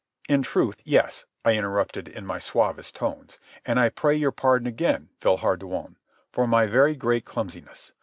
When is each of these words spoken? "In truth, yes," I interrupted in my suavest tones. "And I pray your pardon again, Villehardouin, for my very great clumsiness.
"In 0.27 0.41
truth, 0.41 0.81
yes," 0.83 1.25
I 1.45 1.53
interrupted 1.55 2.07
in 2.07 2.25
my 2.25 2.39
suavest 2.39 2.95
tones. 2.95 3.37
"And 3.67 3.79
I 3.79 3.89
pray 3.89 4.15
your 4.15 4.31
pardon 4.31 4.65
again, 4.65 5.09
Villehardouin, 5.21 5.95
for 6.31 6.47
my 6.47 6.65
very 6.65 6.95
great 6.95 7.23
clumsiness. 7.23 7.93